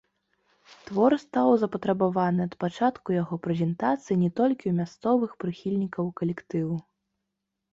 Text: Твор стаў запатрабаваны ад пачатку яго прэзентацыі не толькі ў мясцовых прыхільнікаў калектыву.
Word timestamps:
Твор 0.85 1.11
стаў 1.23 1.49
запатрабаваны 1.63 2.41
ад 2.49 2.53
пачатку 2.65 3.07
яго 3.21 3.35
прэзентацыі 3.49 4.19
не 4.23 4.31
толькі 4.41 4.61
ў 4.67 4.73
мясцовых 4.81 5.31
прыхільнікаў 5.45 6.05
калектыву. 6.23 6.75